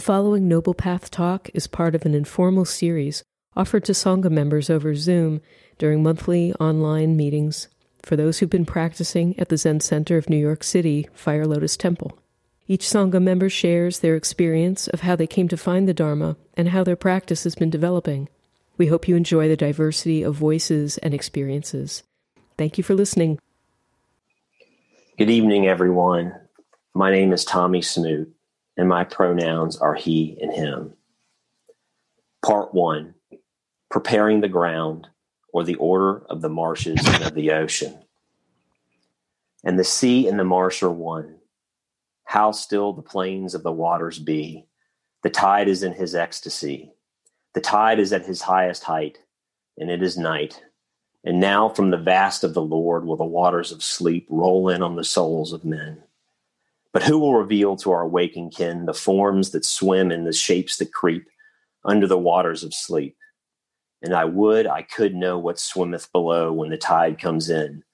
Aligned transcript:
The 0.00 0.06
following 0.06 0.48
Noble 0.48 0.72
Path 0.72 1.10
talk 1.10 1.50
is 1.52 1.66
part 1.66 1.94
of 1.94 2.06
an 2.06 2.14
informal 2.14 2.64
series 2.64 3.22
offered 3.54 3.84
to 3.84 3.92
Sangha 3.92 4.30
members 4.30 4.70
over 4.70 4.94
Zoom 4.94 5.42
during 5.76 6.02
monthly 6.02 6.54
online 6.54 7.18
meetings 7.18 7.68
for 8.02 8.16
those 8.16 8.38
who've 8.38 8.48
been 8.48 8.64
practicing 8.64 9.38
at 9.38 9.50
the 9.50 9.58
Zen 9.58 9.80
Center 9.80 10.16
of 10.16 10.30
New 10.30 10.38
York 10.38 10.64
City, 10.64 11.06
Fire 11.12 11.44
Lotus 11.46 11.76
Temple. 11.76 12.18
Each 12.66 12.86
Sangha 12.86 13.20
member 13.20 13.50
shares 13.50 13.98
their 13.98 14.16
experience 14.16 14.88
of 14.88 15.02
how 15.02 15.16
they 15.16 15.26
came 15.26 15.48
to 15.48 15.58
find 15.58 15.86
the 15.86 15.92
Dharma 15.92 16.38
and 16.54 16.70
how 16.70 16.82
their 16.82 16.96
practice 16.96 17.44
has 17.44 17.54
been 17.54 17.68
developing. 17.68 18.30
We 18.78 18.86
hope 18.86 19.06
you 19.06 19.16
enjoy 19.16 19.48
the 19.48 19.54
diversity 19.54 20.22
of 20.22 20.34
voices 20.34 20.96
and 20.96 21.12
experiences. 21.12 22.04
Thank 22.56 22.78
you 22.78 22.84
for 22.84 22.94
listening. 22.94 23.38
Good 25.18 25.28
evening, 25.28 25.66
everyone. 25.66 26.32
My 26.94 27.10
name 27.10 27.34
is 27.34 27.44
Tommy 27.44 27.82
Smoot 27.82 28.34
and 28.76 28.88
my 28.88 29.04
pronouns 29.04 29.76
are 29.76 29.94
he 29.94 30.38
and 30.40 30.52
him. 30.52 30.94
Part 32.42 32.74
one 32.74 33.14
Preparing 33.90 34.40
the 34.40 34.48
ground, 34.48 35.08
or 35.52 35.64
the 35.64 35.74
order 35.76 36.24
of 36.30 36.42
the 36.42 36.48
marshes 36.48 37.04
and 37.04 37.24
of 37.24 37.34
the 37.34 37.50
ocean. 37.50 37.98
And 39.64 39.78
the 39.78 39.84
sea 39.84 40.28
and 40.28 40.38
the 40.38 40.44
marsh 40.44 40.82
are 40.82 40.90
one. 40.90 41.36
How 42.24 42.52
still 42.52 42.92
the 42.92 43.02
plains 43.02 43.54
of 43.54 43.62
the 43.62 43.72
waters 43.72 44.18
be. 44.18 44.66
The 45.22 45.30
tide 45.30 45.68
is 45.68 45.82
in 45.82 45.92
his 45.92 46.14
ecstasy. 46.14 46.92
The 47.54 47.60
tide 47.60 47.98
is 47.98 48.12
at 48.12 48.24
his 48.24 48.42
highest 48.42 48.84
height, 48.84 49.18
and 49.76 49.90
it 49.90 50.02
is 50.02 50.16
night. 50.16 50.62
And 51.24 51.40
now 51.40 51.68
from 51.68 51.90
the 51.90 51.98
vast 51.98 52.44
of 52.44 52.54
the 52.54 52.62
Lord 52.62 53.04
will 53.04 53.16
the 53.16 53.24
waters 53.24 53.72
of 53.72 53.82
sleep 53.82 54.26
roll 54.30 54.68
in 54.68 54.82
on 54.82 54.94
the 54.94 55.04
souls 55.04 55.52
of 55.52 55.64
men. 55.64 56.02
But 56.92 57.02
who 57.04 57.18
will 57.18 57.34
reveal 57.34 57.76
to 57.76 57.92
our 57.92 58.06
waking 58.06 58.50
kin 58.50 58.86
the 58.86 58.94
forms 58.94 59.50
that 59.50 59.64
swim 59.64 60.10
and 60.10 60.26
the 60.26 60.32
shapes 60.32 60.76
that 60.78 60.92
creep 60.92 61.28
under 61.84 62.06
the 62.06 62.18
waters 62.18 62.64
of 62.64 62.74
sleep? 62.74 63.16
And 64.02 64.14
I 64.14 64.24
would 64.24 64.66
I 64.66 64.82
could 64.82 65.14
know 65.14 65.38
what 65.38 65.58
swimmeth 65.58 66.10
below 66.10 66.52
when 66.52 66.70
the 66.70 66.78
tide 66.78 67.18
comes 67.18 67.50
in, 67.50 67.84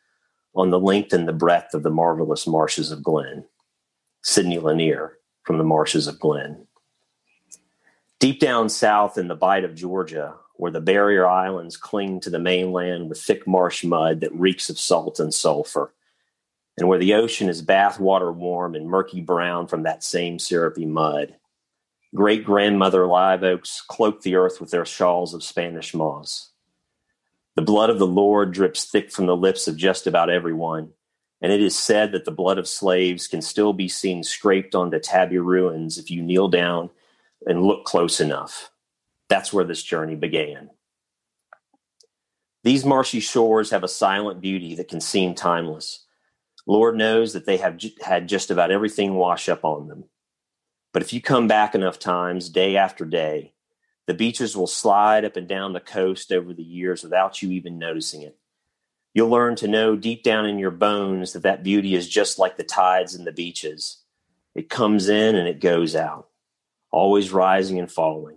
on 0.54 0.70
the 0.70 0.80
length 0.80 1.12
and 1.12 1.28
the 1.28 1.32
breadth 1.32 1.74
of 1.74 1.82
the 1.82 1.90
marvelous 1.90 2.46
marshes 2.46 2.90
of 2.90 3.02
Glynn. 3.02 3.44
Sidney 4.22 4.58
Lanier 4.58 5.18
from 5.42 5.58
the 5.58 5.64
marshes 5.64 6.08
of 6.08 6.18
Glynn. 6.18 6.66
Deep 8.18 8.40
down 8.40 8.68
south 8.68 9.18
in 9.18 9.28
the 9.28 9.36
bight 9.36 9.62
of 9.62 9.74
Georgia, 9.74 10.34
where 10.54 10.72
the 10.72 10.80
barrier 10.80 11.28
islands 11.28 11.76
cling 11.76 12.18
to 12.20 12.30
the 12.30 12.38
mainland 12.38 13.08
with 13.08 13.20
thick 13.20 13.46
marsh 13.46 13.84
mud 13.84 14.20
that 14.20 14.32
reeks 14.34 14.70
of 14.70 14.78
salt 14.78 15.20
and 15.20 15.32
sulfur, 15.34 15.92
and 16.78 16.88
where 16.88 16.98
the 16.98 17.14
ocean 17.14 17.48
is 17.48 17.64
bathwater 17.64 18.34
warm 18.34 18.74
and 18.74 18.86
murky 18.86 19.20
brown 19.20 19.66
from 19.66 19.82
that 19.82 20.04
same 20.04 20.38
syrupy 20.38 20.86
mud. 20.86 21.36
Great 22.14 22.44
grandmother 22.44 23.06
live 23.06 23.42
oaks 23.42 23.82
cloak 23.86 24.22
the 24.22 24.36
earth 24.36 24.60
with 24.60 24.70
their 24.70 24.86
shawls 24.86 25.34
of 25.34 25.42
Spanish 25.42 25.94
moss. 25.94 26.50
The 27.56 27.62
blood 27.62 27.90
of 27.90 27.98
the 27.98 28.06
Lord 28.06 28.52
drips 28.52 28.84
thick 28.84 29.10
from 29.10 29.26
the 29.26 29.36
lips 29.36 29.66
of 29.66 29.76
just 29.76 30.06
about 30.06 30.30
everyone, 30.30 30.92
and 31.40 31.52
it 31.52 31.62
is 31.62 31.76
said 31.76 32.12
that 32.12 32.24
the 32.24 32.30
blood 32.30 32.58
of 32.58 32.68
slaves 32.68 33.26
can 33.26 33.42
still 33.42 33.72
be 33.72 33.88
seen 33.88 34.22
scraped 34.22 34.74
onto 34.74 34.98
tabby 34.98 35.38
ruins 35.38 35.98
if 35.98 36.10
you 36.10 36.22
kneel 36.22 36.48
down 36.48 36.90
and 37.46 37.62
look 37.62 37.84
close 37.84 38.20
enough. 38.20 38.70
That's 39.28 39.52
where 39.52 39.64
this 39.64 39.82
journey 39.82 40.14
began. 40.14 40.70
These 42.62 42.84
marshy 42.84 43.20
shores 43.20 43.70
have 43.70 43.84
a 43.84 43.88
silent 43.88 44.40
beauty 44.40 44.74
that 44.76 44.88
can 44.88 45.00
seem 45.00 45.34
timeless. 45.34 46.05
Lord 46.66 46.96
knows 46.96 47.32
that 47.32 47.46
they 47.46 47.58
have 47.58 47.80
had 48.04 48.28
just 48.28 48.50
about 48.50 48.70
everything 48.70 49.14
wash 49.14 49.48
up 49.48 49.64
on 49.64 49.88
them. 49.88 50.04
But 50.92 51.02
if 51.02 51.12
you 51.12 51.20
come 51.20 51.46
back 51.46 51.74
enough 51.74 51.98
times, 51.98 52.48
day 52.48 52.76
after 52.76 53.04
day, 53.04 53.54
the 54.06 54.14
beaches 54.14 54.56
will 54.56 54.66
slide 54.66 55.24
up 55.24 55.36
and 55.36 55.48
down 55.48 55.72
the 55.72 55.80
coast 55.80 56.32
over 56.32 56.52
the 56.52 56.62
years 56.62 57.02
without 57.02 57.42
you 57.42 57.50
even 57.52 57.78
noticing 57.78 58.22
it. 58.22 58.36
You'll 59.14 59.30
learn 59.30 59.56
to 59.56 59.68
know 59.68 59.96
deep 59.96 60.22
down 60.22 60.46
in 60.46 60.58
your 60.58 60.70
bones 60.70 61.32
that 61.32 61.42
that 61.42 61.62
beauty 61.62 61.94
is 61.94 62.08
just 62.08 62.38
like 62.38 62.56
the 62.56 62.64
tides 62.64 63.14
and 63.14 63.26
the 63.26 63.32
beaches. 63.32 64.02
It 64.54 64.68
comes 64.68 65.08
in 65.08 65.34
and 65.34 65.48
it 65.48 65.60
goes 65.60 65.96
out, 65.96 66.28
always 66.90 67.32
rising 67.32 67.78
and 67.78 67.90
falling, 67.90 68.36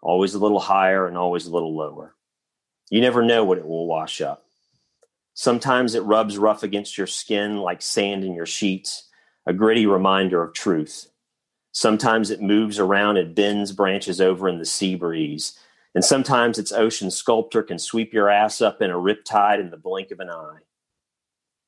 always 0.00 0.34
a 0.34 0.38
little 0.38 0.60
higher 0.60 1.06
and 1.06 1.18
always 1.18 1.46
a 1.46 1.52
little 1.52 1.76
lower. 1.76 2.14
You 2.90 3.00
never 3.00 3.22
know 3.22 3.44
what 3.44 3.58
it 3.58 3.66
will 3.66 3.86
wash 3.86 4.20
up. 4.20 4.45
Sometimes 5.36 5.94
it 5.94 6.02
rubs 6.02 6.38
rough 6.38 6.62
against 6.62 6.96
your 6.96 7.06
skin 7.06 7.58
like 7.58 7.82
sand 7.82 8.24
in 8.24 8.34
your 8.34 8.46
sheets, 8.46 9.10
a 9.44 9.52
gritty 9.52 9.86
reminder 9.86 10.42
of 10.42 10.54
truth. 10.54 11.08
Sometimes 11.72 12.30
it 12.30 12.40
moves 12.40 12.78
around 12.78 13.18
and 13.18 13.34
bends 13.34 13.70
branches 13.72 14.18
over 14.18 14.48
in 14.48 14.58
the 14.58 14.64
sea 14.64 14.94
breeze. 14.94 15.58
And 15.94 16.02
sometimes 16.02 16.58
its 16.58 16.72
ocean 16.72 17.10
sculptor 17.10 17.62
can 17.62 17.78
sweep 17.78 18.14
your 18.14 18.30
ass 18.30 18.62
up 18.62 18.80
in 18.80 18.90
a 18.90 18.94
riptide 18.94 19.60
in 19.60 19.70
the 19.70 19.76
blink 19.76 20.10
of 20.10 20.20
an 20.20 20.30
eye. 20.30 20.60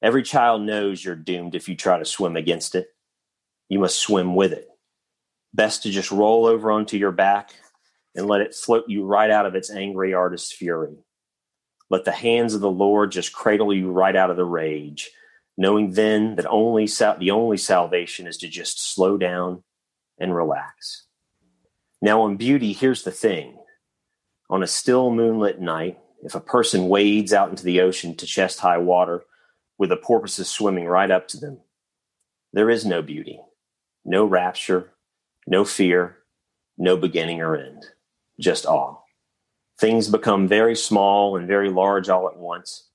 Every 0.00 0.22
child 0.22 0.62
knows 0.62 1.04
you're 1.04 1.14
doomed 1.14 1.54
if 1.54 1.68
you 1.68 1.76
try 1.76 1.98
to 1.98 2.06
swim 2.06 2.36
against 2.36 2.74
it. 2.74 2.88
You 3.68 3.80
must 3.80 3.98
swim 3.98 4.34
with 4.34 4.52
it. 4.52 4.66
Best 5.52 5.82
to 5.82 5.90
just 5.90 6.10
roll 6.10 6.46
over 6.46 6.70
onto 6.70 6.96
your 6.96 7.12
back 7.12 7.50
and 8.14 8.26
let 8.26 8.40
it 8.40 8.54
float 8.54 8.84
you 8.88 9.04
right 9.04 9.30
out 9.30 9.44
of 9.44 9.54
its 9.54 9.70
angry 9.70 10.14
artist's 10.14 10.52
fury. 10.52 10.96
Let 11.90 12.04
the 12.04 12.12
hands 12.12 12.54
of 12.54 12.60
the 12.60 12.70
Lord 12.70 13.12
just 13.12 13.32
cradle 13.32 13.72
you 13.72 13.90
right 13.90 14.14
out 14.14 14.30
of 14.30 14.36
the 14.36 14.44
rage, 14.44 15.10
knowing 15.56 15.92
then 15.92 16.36
that 16.36 16.46
only 16.46 16.86
sal- 16.86 17.18
the 17.18 17.30
only 17.30 17.56
salvation 17.56 18.26
is 18.26 18.36
to 18.38 18.48
just 18.48 18.94
slow 18.94 19.16
down 19.16 19.62
and 20.18 20.34
relax. 20.34 21.06
Now, 22.00 22.22
on 22.22 22.36
beauty, 22.36 22.72
here's 22.72 23.02
the 23.02 23.10
thing 23.10 23.58
on 24.50 24.62
a 24.62 24.66
still 24.66 25.10
moonlit 25.10 25.60
night, 25.60 25.98
if 26.22 26.34
a 26.34 26.40
person 26.40 26.88
wades 26.88 27.32
out 27.32 27.50
into 27.50 27.64
the 27.64 27.80
ocean 27.80 28.14
to 28.16 28.26
chest 28.26 28.60
high 28.60 28.78
water 28.78 29.24
with 29.78 29.90
the 29.90 29.96
porpoises 29.96 30.48
swimming 30.48 30.86
right 30.86 31.10
up 31.10 31.28
to 31.28 31.36
them, 31.38 31.60
there 32.52 32.70
is 32.70 32.84
no 32.86 33.02
beauty, 33.02 33.40
no 34.04 34.24
rapture, 34.24 34.92
no 35.46 35.64
fear, 35.64 36.18
no 36.76 36.96
beginning 36.96 37.40
or 37.40 37.56
end, 37.56 37.84
just 38.40 38.66
awe. 38.66 38.97
Things 39.78 40.08
become 40.08 40.48
very 40.48 40.74
small 40.74 41.36
and 41.36 41.46
very 41.46 41.70
large 41.70 42.08
all 42.08 42.28
at 42.28 42.36
once. 42.36 42.88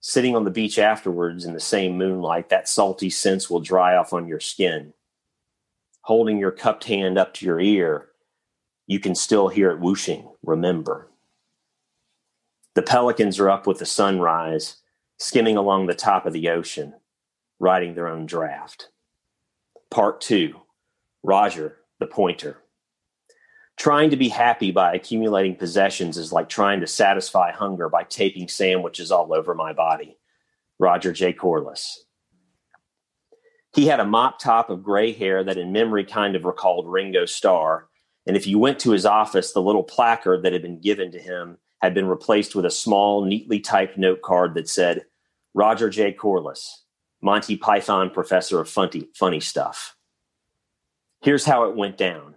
Sitting 0.00 0.36
on 0.36 0.44
the 0.44 0.50
beach 0.50 0.78
afterwards 0.78 1.44
in 1.44 1.52
the 1.52 1.60
same 1.60 1.98
moonlight, 1.98 2.48
that 2.48 2.68
salty 2.68 3.10
sense 3.10 3.50
will 3.50 3.60
dry 3.60 3.96
off 3.96 4.12
on 4.12 4.28
your 4.28 4.38
skin. 4.38 4.92
Holding 6.02 6.38
your 6.38 6.52
cupped 6.52 6.84
hand 6.84 7.18
up 7.18 7.34
to 7.34 7.46
your 7.46 7.58
ear, 7.58 8.10
you 8.86 9.00
can 9.00 9.16
still 9.16 9.48
hear 9.48 9.72
it 9.72 9.80
whooshing, 9.80 10.28
remember. 10.44 11.08
The 12.74 12.82
pelicans 12.82 13.40
are 13.40 13.50
up 13.50 13.66
with 13.66 13.80
the 13.80 13.86
sunrise, 13.86 14.76
skimming 15.18 15.56
along 15.56 15.86
the 15.86 15.94
top 15.94 16.24
of 16.24 16.32
the 16.32 16.50
ocean, 16.50 16.94
riding 17.58 17.94
their 17.94 18.06
own 18.06 18.26
draft. 18.26 18.90
Part 19.90 20.20
two 20.20 20.60
Roger, 21.24 21.78
the 21.98 22.06
pointer. 22.06 22.62
Trying 23.76 24.10
to 24.10 24.16
be 24.16 24.28
happy 24.28 24.70
by 24.70 24.94
accumulating 24.94 25.54
possessions 25.54 26.16
is 26.16 26.32
like 26.32 26.48
trying 26.48 26.80
to 26.80 26.86
satisfy 26.86 27.52
hunger 27.52 27.88
by 27.88 28.04
taping 28.04 28.48
sandwiches 28.48 29.10
all 29.10 29.34
over 29.34 29.54
my 29.54 29.72
body. 29.72 30.16
Roger 30.78 31.12
J. 31.12 31.32
Corless. 31.32 31.98
He 33.74 33.86
had 33.86 34.00
a 34.00 34.06
mop 34.06 34.38
top 34.38 34.70
of 34.70 34.82
gray 34.82 35.12
hair 35.12 35.44
that 35.44 35.58
in 35.58 35.72
memory 35.72 36.04
kind 36.04 36.34
of 36.34 36.46
recalled 36.46 36.88
Ringo 36.88 37.26
Starr. 37.26 37.88
And 38.26 38.34
if 38.34 38.46
you 38.46 38.58
went 38.58 38.78
to 38.80 38.92
his 38.92 39.04
office, 39.04 39.52
the 39.52 39.62
little 39.62 39.84
placard 39.84 40.42
that 40.42 40.54
had 40.54 40.62
been 40.62 40.80
given 40.80 41.12
to 41.12 41.18
him 41.18 41.58
had 41.82 41.92
been 41.92 42.06
replaced 42.06 42.54
with 42.54 42.64
a 42.64 42.70
small, 42.70 43.24
neatly 43.26 43.60
typed 43.60 43.98
note 43.98 44.22
card 44.22 44.54
that 44.54 44.68
said, 44.68 45.04
Roger 45.52 45.90
J. 45.90 46.12
Corless, 46.14 46.66
Monty 47.20 47.56
Python 47.56 48.08
professor 48.08 48.60
of 48.60 48.68
funny, 48.68 49.08
funny 49.14 49.40
stuff. 49.40 49.94
Here's 51.20 51.44
how 51.44 51.64
it 51.68 51.76
went 51.76 51.98
down 51.98 52.35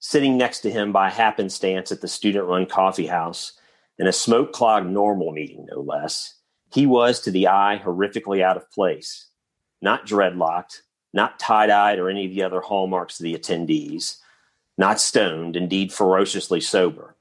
sitting 0.00 0.36
next 0.36 0.60
to 0.60 0.70
him 0.70 0.92
by 0.92 1.10
happenstance 1.10 1.92
at 1.92 2.00
the 2.00 2.08
student 2.08 2.46
run 2.46 2.66
coffee 2.66 3.06
house 3.06 3.52
in 3.98 4.06
a 4.06 4.12
smoke 4.12 4.52
clogged 4.52 4.88
normal 4.88 5.30
meeting, 5.30 5.66
no 5.70 5.80
less, 5.80 6.34
he 6.72 6.86
was 6.86 7.20
to 7.20 7.30
the 7.30 7.48
eye 7.48 7.80
horrifically 7.84 8.42
out 8.42 8.56
of 8.56 8.70
place, 8.70 9.28
not 9.82 10.06
dreadlocked, 10.06 10.80
not 11.12 11.38
tie 11.38 11.66
dyed 11.66 11.98
or 11.98 12.08
any 12.08 12.24
of 12.26 12.30
the 12.30 12.42
other 12.42 12.60
hallmarks 12.60 13.20
of 13.20 13.24
the 13.24 13.34
attendees, 13.34 14.16
not 14.78 15.00
stoned, 15.00 15.54
indeed 15.56 15.92
ferociously 15.92 16.60
sober. 16.60 17.16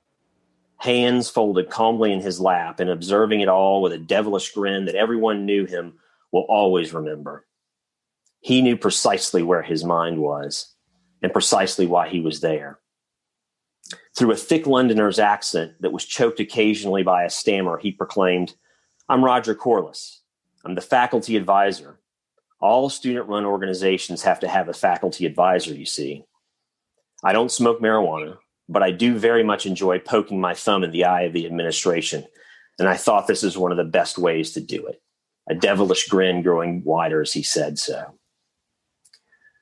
Hands 0.78 1.30
folded 1.30 1.70
calmly 1.70 2.14
in 2.14 2.22
his 2.22 2.40
lap 2.40 2.80
and 2.80 2.90
observing 2.90 3.42
it 3.42 3.50
all 3.50 3.82
with 3.82 3.92
a 3.92 3.98
devilish 3.98 4.54
grin 4.54 4.86
that 4.86 4.96
everyone 4.96 5.46
knew 5.46 5.66
him 5.66 5.96
will 6.32 6.46
always 6.48 6.94
remember. 6.94 7.46
He 8.40 8.62
knew 8.62 8.78
precisely 8.78 9.44
where 9.44 9.64
his 9.64 9.84
mind 9.84 10.20
was 10.20 10.74
and 11.22 11.34
precisely 11.34 11.86
why 11.86 12.10
he 12.10 12.20
was 12.20 12.40
there. 12.42 12.80
Through 14.18 14.32
a 14.32 14.38
thick 14.38 14.68
Londoner's 14.68 15.20
accent 15.20 15.74
that 15.82 15.92
was 15.92 16.06
choked 16.06 16.40
occasionally 16.40 17.04
by 17.04 17.24
a 17.24 17.30
stammer, 17.30 17.78
he 17.78 17.92
proclaimed, 17.92 18.56
I'm 19.08 19.24
Roger 19.24 19.56
Corless. 19.56 20.20
I'm 20.64 20.76
the 20.76 20.82
faculty 20.82 21.36
advisor. 21.36 22.00
All 22.60 22.90
student 22.90 23.28
run 23.28 23.46
organizations 23.46 24.24
have 24.24 24.42
to 24.42 24.48
have 24.48 24.68
a 24.68 24.74
faculty 24.74 25.26
advisor, 25.26 25.74
you 25.74 25.86
see. 25.86 26.26
I 27.24 27.34
don't 27.34 27.52
smoke 27.52 27.82
marijuana, 27.82 28.38
but 28.68 28.84
I 28.84 28.92
do 28.92 29.18
very 29.18 29.44
much 29.44 29.66
enjoy 29.66 30.00
poking 30.00 30.40
my 30.40 30.54
thumb 30.54 30.84
in 30.84 30.92
the 30.92 31.06
eye 31.06 31.24
of 31.24 31.34
the 31.34 31.46
administration. 31.46 32.26
And 32.78 32.88
I 32.88 32.98
thought 32.98 33.28
this 33.28 33.44
is 33.44 33.58
one 33.58 33.72
of 33.72 33.78
the 33.78 33.84
best 33.84 34.18
ways 34.18 34.52
to 34.54 34.62
do 34.62 34.86
it. 34.88 35.02
A 35.50 35.56
devilish 35.56 36.08
grin 36.08 36.44
growing 36.44 36.84
wider 36.84 37.22
as 37.22 37.34
he 37.34 37.42
said 37.42 37.80
so. 37.80 38.19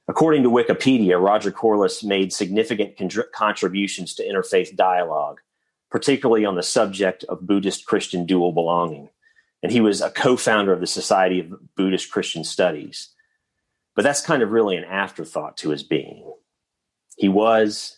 According 0.08 0.44
to 0.44 0.50
Wikipedia, 0.50 1.22
Roger 1.22 1.52
Corless 1.52 2.04
made 2.04 2.32
significant 2.32 2.98
con- 2.98 3.10
contributions 3.34 4.14
to 4.16 4.24
interfaith 4.24 4.76
dialogue, 4.76 5.42
particularly 5.92 6.46
on 6.46 6.56
the 6.56 6.64
subject 6.64 7.26
of 7.26 7.46
Buddhist 7.46 7.86
Christian 7.86 8.26
dual 8.26 8.54
belonging. 8.54 9.10
And 9.62 9.72
he 9.72 9.82
was 9.82 10.02
a 10.02 10.12
co 10.12 10.38
founder 10.38 10.72
of 10.72 10.80
the 10.80 10.88
Society 10.88 11.42
of 11.42 11.76
Buddhist 11.76 12.10
Christian 12.12 12.44
Studies. 12.44 13.10
But 13.96 14.04
that's 14.04 14.22
kind 14.22 14.44
of 14.44 14.52
really 14.52 14.78
an 14.78 14.86
afterthought 14.86 15.58
to 15.58 15.70
his 15.70 15.84
being. 15.84 16.32
He 17.18 17.28
was, 17.28 17.98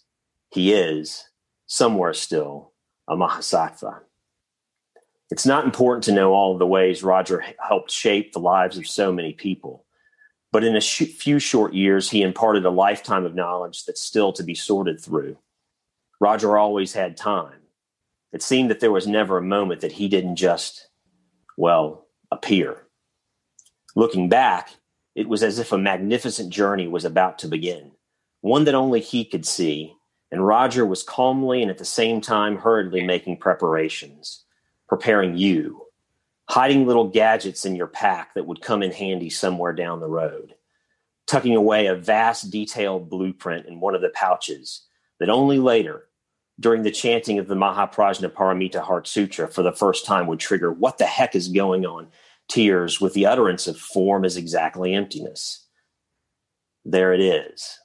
he 0.49 0.73
is, 0.73 1.25
somewhere 1.67 2.13
still, 2.13 2.71
a 3.07 3.15
Mahasattva. 3.15 3.99
It's 5.29 5.45
not 5.45 5.65
important 5.65 6.05
to 6.05 6.13
know 6.13 6.33
all 6.33 6.53
of 6.53 6.59
the 6.59 6.65
ways 6.65 7.03
Roger 7.03 7.43
helped 7.59 7.91
shape 7.91 8.31
the 8.31 8.39
lives 8.39 8.77
of 8.77 8.87
so 8.87 9.11
many 9.11 9.33
people. 9.33 9.85
But 10.51 10.63
in 10.63 10.75
a 10.75 10.81
sh- 10.81 11.03
few 11.03 11.39
short 11.39 11.73
years, 11.73 12.09
he 12.09 12.21
imparted 12.21 12.65
a 12.65 12.71
lifetime 12.71 13.25
of 13.25 13.35
knowledge 13.35 13.85
that's 13.85 14.01
still 14.01 14.33
to 14.33 14.43
be 14.43 14.55
sorted 14.55 14.99
through. 14.99 15.37
Roger 16.19 16.57
always 16.57 16.93
had 16.93 17.15
time. 17.15 17.61
It 18.33 18.43
seemed 18.43 18.69
that 18.69 18.79
there 18.79 18.91
was 18.91 19.07
never 19.07 19.37
a 19.37 19.43
moment 19.43 19.81
that 19.81 19.93
he 19.93 20.07
didn't 20.07 20.35
just, 20.35 20.89
well, 21.57 22.07
appear. 22.31 22.83
Looking 23.95 24.29
back, 24.29 24.69
it 25.15 25.27
was 25.27 25.43
as 25.43 25.59
if 25.59 25.71
a 25.71 25.77
magnificent 25.77 26.51
journey 26.51 26.87
was 26.87 27.05
about 27.05 27.39
to 27.39 27.47
begin, 27.47 27.91
one 28.41 28.65
that 28.65 28.75
only 28.75 28.99
he 29.01 29.25
could 29.25 29.45
see, 29.45 29.95
and 30.31 30.45
Roger 30.45 30.85
was 30.85 31.03
calmly 31.03 31.61
and 31.61 31.71
at 31.71 31.79
the 31.79 31.85
same 31.85 32.21
time 32.21 32.57
hurriedly 32.57 33.03
making 33.03 33.37
preparations, 33.37 34.45
preparing 34.87 35.37
you, 35.37 35.88
hiding 36.49 36.87
little 36.87 37.07
gadgets 37.07 37.63
in 37.63 37.75
your 37.75 37.87
pack 37.87 38.33
that 38.33 38.47
would 38.47 38.61
come 38.61 38.81
in 38.81 38.91
handy 38.91 39.29
somewhere 39.29 39.71
down 39.71 39.99
the 39.99 40.09
road, 40.09 40.55
tucking 41.27 41.55
away 41.55 41.85
a 41.85 41.95
vast 41.95 42.49
detailed 42.49 43.09
blueprint 43.09 43.67
in 43.67 43.79
one 43.79 43.93
of 43.93 44.01
the 44.01 44.09
pouches 44.09 44.87
that 45.19 45.29
only 45.29 45.59
later, 45.59 46.07
during 46.59 46.81
the 46.81 46.91
chanting 46.91 47.37
of 47.37 47.47
the 47.47 47.55
Mahaprajna 47.55 48.29
Paramita 48.31 48.81
Heart 48.81 49.07
Sutra 49.07 49.47
for 49.47 49.61
the 49.61 49.71
first 49.71 50.05
time, 50.05 50.25
would 50.25 50.39
trigger 50.39 50.73
what 50.73 50.97
the 50.97 51.05
heck 51.05 51.35
is 51.35 51.47
going 51.47 51.85
on 51.85 52.07
tears 52.49 52.99
with 52.99 53.13
the 53.13 53.27
utterance 53.27 53.67
of 53.67 53.77
form 53.77 54.25
is 54.25 54.35
exactly 54.35 54.93
emptiness. 54.93 55.67
There 56.83 57.13
it 57.13 57.21
is, 57.21 57.77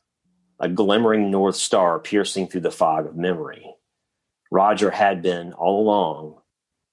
a 0.58 0.70
glimmering 0.70 1.30
north 1.30 1.56
star 1.56 1.98
piercing 1.98 2.48
through 2.48 2.62
the 2.62 2.70
fog 2.70 3.06
of 3.06 3.14
memory. 3.14 3.66
Roger 4.50 4.90
had 4.90 5.20
been 5.20 5.52
all 5.52 5.82
along, 5.82 6.40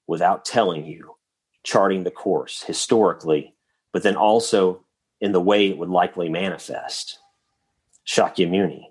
without 0.06 0.44
telling 0.44 0.84
you, 0.84 1.14
charting 1.64 2.04
the 2.04 2.10
course 2.10 2.62
historically, 2.62 3.54
but 3.92 4.02
then 4.02 4.16
also 4.16 4.84
in 5.20 5.32
the 5.32 5.40
way 5.40 5.68
it 5.68 5.78
would 5.78 5.88
likely 5.88 6.28
manifest. 6.28 7.18
Shakyamuni, 8.06 8.86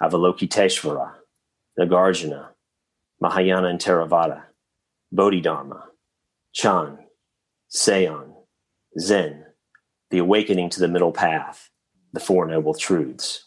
Avalokiteshvara, 0.00 1.12
Nagarjuna, 1.78 2.48
Mahayana 3.20 3.68
and 3.68 3.78
Theravada, 3.78 4.44
Bodhidharma, 5.12 5.84
Chan, 6.52 6.98
Seon, 7.70 8.32
Zen, 8.98 9.44
the 10.10 10.18
awakening 10.18 10.70
to 10.70 10.80
the 10.80 10.88
middle 10.88 11.12
path, 11.12 11.68
the 12.12 12.20
Four 12.20 12.46
Noble 12.46 12.74
Truths. 12.74 13.44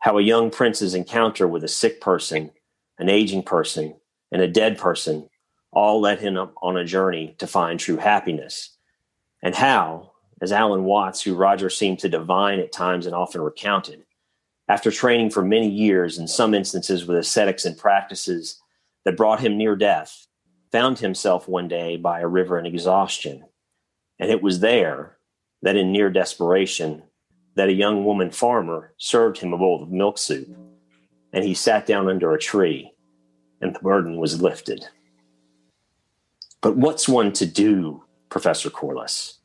How 0.00 0.18
a 0.18 0.22
young 0.22 0.50
prince's 0.50 0.94
encounter 0.94 1.48
with 1.48 1.64
a 1.64 1.68
sick 1.68 2.00
person, 2.00 2.50
an 2.98 3.08
aging 3.08 3.42
person, 3.42 3.96
and 4.30 4.42
a 4.42 4.48
dead 4.48 4.76
person 4.76 5.29
all 5.72 6.00
led 6.00 6.18
him 6.18 6.36
on 6.36 6.76
a 6.76 6.84
journey 6.84 7.34
to 7.38 7.46
find 7.46 7.78
true 7.78 7.96
happiness. 7.96 8.76
And 9.42 9.54
how, 9.54 10.12
as 10.42 10.52
Alan 10.52 10.84
Watts, 10.84 11.22
who 11.22 11.34
Roger 11.34 11.70
seemed 11.70 11.98
to 12.00 12.08
divine 12.08 12.58
at 12.58 12.72
times 12.72 13.06
and 13.06 13.14
often 13.14 13.40
recounted, 13.40 14.04
after 14.68 14.90
training 14.90 15.30
for 15.30 15.42
many 15.42 15.68
years, 15.68 16.18
in 16.18 16.28
some 16.28 16.54
instances 16.54 17.06
with 17.06 17.18
ascetics 17.18 17.64
and 17.64 17.76
practices 17.76 18.60
that 19.04 19.16
brought 19.16 19.40
him 19.40 19.58
near 19.58 19.74
death, 19.74 20.26
found 20.70 20.98
himself 20.98 21.48
one 21.48 21.66
day 21.66 21.96
by 21.96 22.20
a 22.20 22.28
river 22.28 22.58
in 22.58 22.66
exhaustion. 22.66 23.44
And 24.20 24.30
it 24.30 24.42
was 24.42 24.60
there 24.60 25.16
that, 25.62 25.76
in 25.76 25.90
near 25.90 26.10
desperation, 26.10 27.02
that 27.56 27.68
a 27.68 27.72
young 27.72 28.04
woman 28.04 28.30
farmer 28.30 28.94
served 28.96 29.38
him 29.38 29.52
a 29.52 29.58
bowl 29.58 29.82
of 29.82 29.90
milk 29.90 30.18
soup, 30.18 30.48
and 31.32 31.44
he 31.44 31.54
sat 31.54 31.86
down 31.86 32.08
under 32.08 32.32
a 32.32 32.38
tree, 32.38 32.92
and 33.60 33.74
the 33.74 33.80
burden 33.80 34.18
was 34.18 34.40
lifted. 34.40 34.84
But 36.60 36.76
what's 36.76 37.08
one 37.08 37.32
to 37.34 37.46
do, 37.46 38.04
Professor 38.28 38.68
Corless? 38.70 39.38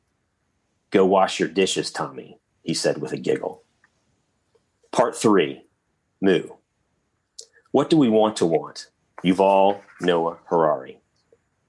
Go 0.91 1.05
wash 1.05 1.39
your 1.39 1.49
dishes, 1.49 1.91
Tommy, 1.91 2.39
he 2.63 2.73
said 2.73 2.99
with 3.01 3.13
a 3.13 3.17
giggle. 3.17 3.63
Part 4.91 5.15
three 5.15 5.65
Moo. 6.21 6.43
What 7.71 7.89
do 7.89 7.97
we 7.97 8.09
want 8.09 8.37
to 8.37 8.45
want? 8.45 8.87
Yuval 9.23 9.81
Noah 10.01 10.39
Harari. 10.45 10.99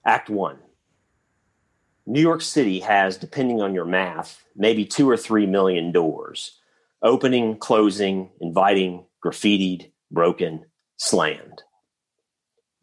Act 0.05 0.31
one. 0.31 0.59
New 2.07 2.21
York 2.21 2.41
City 2.43 2.81
has, 2.81 3.17
depending 3.17 3.61
on 3.61 3.75
your 3.75 3.85
math, 3.85 4.45
maybe 4.55 4.85
two 4.85 5.11
or 5.11 5.17
three 5.17 5.47
million 5.47 5.91
doors 5.91 6.61
opening, 7.03 7.57
closing, 7.59 8.31
inviting, 8.41 9.05
graffitied, 9.25 9.91
broken, 10.11 10.65
slammed. 10.97 11.63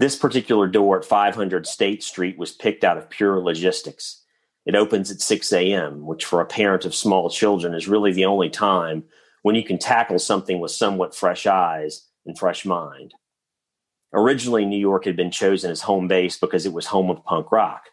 This 0.04 0.18
particular 0.18 0.68
door 0.68 0.98
at 0.98 1.06
500 1.06 1.66
State 1.66 2.04
Street 2.04 2.38
was 2.38 2.52
picked 2.52 2.84
out 2.84 2.98
of 2.98 3.10
pure 3.10 3.40
logistics. 3.40 4.22
It 4.66 4.76
opens 4.76 5.10
at 5.10 5.22
6 5.22 5.54
a.m., 5.54 6.06
which 6.06 6.26
for 6.26 6.42
a 6.42 6.46
parent 6.46 6.84
of 6.84 6.94
small 6.94 7.30
children 7.30 7.74
is 7.74 7.88
really 7.88 8.12
the 8.12 8.26
only 8.26 8.50
time 8.50 9.06
when 9.44 9.56
you 9.56 9.64
can 9.64 9.78
tackle 9.78 10.20
something 10.20 10.60
with 10.60 10.72
somewhat 10.72 11.16
fresh 11.16 11.48
eyes 11.48 12.06
and 12.26 12.38
fresh 12.38 12.66
mind. 12.66 13.14
Originally, 14.12 14.66
New 14.66 14.78
York 14.78 15.06
had 15.06 15.16
been 15.16 15.32
chosen 15.32 15.72
as 15.72 15.80
home 15.80 16.10
base 16.10 16.38
because 16.38 16.66
it 16.66 16.74
was 16.74 16.88
home 16.88 17.10
of 17.10 17.24
punk 17.24 17.50
rock, 17.54 17.84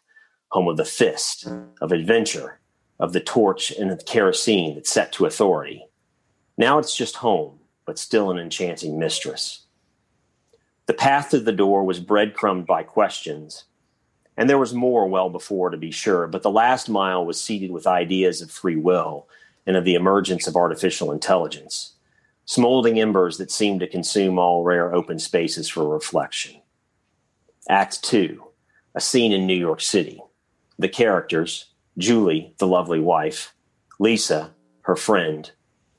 home 0.49 0.67
of 0.67 0.79
the 0.79 0.85
fist, 0.85 1.47
of 1.81 1.93
adventure, 1.93 2.59
of 2.99 3.13
the 3.13 3.21
torch 3.21 3.71
and 3.71 3.89
the 3.89 3.97
kerosene 3.97 4.75
that 4.75 4.89
set 4.89 5.13
to 5.13 5.27
authority. 5.27 5.87
Now 6.59 6.81
it's 6.81 6.97
just 6.97 7.15
home, 7.15 7.61
but 7.87 8.01
still 8.01 8.33
an 8.33 8.39
enchanting 8.41 8.99
mistress. 8.99 9.69
The 10.91 10.95
path 10.95 11.31
to 11.31 11.39
the 11.39 11.53
door 11.53 11.85
was 11.85 12.01
breadcrumbed 12.01 12.67
by 12.67 12.83
questions, 12.83 13.63
and 14.37 14.51
there 14.51 14.59
was 14.59 14.75
more 14.75 15.07
well 15.07 15.31
before, 15.31 15.71
to 15.71 15.77
be 15.77 15.93
sure, 15.93 16.27
but 16.27 16.43
the 16.43 16.51
last 16.51 16.89
mile 16.89 17.25
was 17.25 17.41
seeded 17.41 17.71
with 17.71 17.87
ideas 17.87 18.43
of 18.43 18.51
free 18.51 18.75
will 18.75 19.29
and 19.65 19.77
of 19.77 19.85
the 19.85 19.95
emergence 19.95 20.49
of 20.49 20.57
artificial 20.57 21.13
intelligence, 21.13 21.93
smoldering 22.45 22.99
embers 22.99 23.39
that 23.39 23.53
seemed 23.53 23.79
to 23.79 23.87
consume 23.87 24.37
all 24.37 24.65
rare 24.65 24.93
open 24.93 25.21
spaces 25.21 25.69
for 25.69 25.87
reflection. 25.87 26.61
Act 27.69 28.03
two, 28.03 28.47
a 28.93 29.01
scene 29.01 29.31
in 29.31 29.47
New 29.47 29.55
York 29.55 29.81
City. 29.81 30.21
The 30.77 30.89
characters 30.89 31.67
Julie, 31.99 32.53
the 32.59 32.67
lovely 32.67 32.99
wife, 32.99 33.55
Lisa, 34.01 34.57
her 34.83 34.97
friend, 34.97 35.53